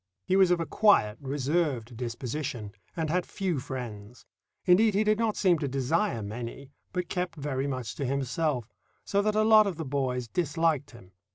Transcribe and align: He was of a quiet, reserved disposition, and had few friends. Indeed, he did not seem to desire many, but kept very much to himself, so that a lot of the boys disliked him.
He 0.25 0.35
was 0.35 0.49
of 0.49 0.59
a 0.59 0.65
quiet, 0.65 1.19
reserved 1.21 1.95
disposition, 1.95 2.71
and 2.97 3.11
had 3.11 3.23
few 3.23 3.59
friends. 3.59 4.25
Indeed, 4.65 4.95
he 4.95 5.03
did 5.03 5.19
not 5.19 5.37
seem 5.37 5.59
to 5.59 5.67
desire 5.67 6.23
many, 6.23 6.71
but 6.91 7.07
kept 7.07 7.35
very 7.35 7.67
much 7.67 7.93
to 7.97 8.05
himself, 8.07 8.67
so 9.05 9.21
that 9.21 9.35
a 9.35 9.43
lot 9.43 9.67
of 9.67 9.75
the 9.75 9.85
boys 9.85 10.27
disliked 10.27 10.89
him. 10.89 11.11